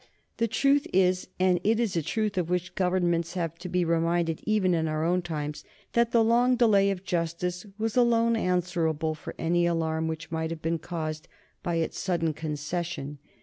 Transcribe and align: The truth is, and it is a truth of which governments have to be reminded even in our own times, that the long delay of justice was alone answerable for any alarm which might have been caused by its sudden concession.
The 0.37 0.47
truth 0.47 0.87
is, 0.91 1.27
and 1.39 1.59
it 1.63 1.79
is 1.79 1.95
a 1.95 2.01
truth 2.01 2.35
of 2.35 2.49
which 2.49 2.73
governments 2.73 3.35
have 3.35 3.59
to 3.59 3.69
be 3.69 3.85
reminded 3.85 4.41
even 4.47 4.73
in 4.73 4.87
our 4.87 5.05
own 5.05 5.21
times, 5.21 5.63
that 5.93 6.09
the 6.11 6.23
long 6.23 6.55
delay 6.55 6.89
of 6.89 7.03
justice 7.03 7.67
was 7.77 7.95
alone 7.95 8.35
answerable 8.35 9.13
for 9.13 9.35
any 9.37 9.67
alarm 9.67 10.07
which 10.07 10.31
might 10.31 10.49
have 10.49 10.59
been 10.63 10.79
caused 10.79 11.27
by 11.61 11.75
its 11.75 11.99
sudden 11.99 12.33
concession. 12.33 13.19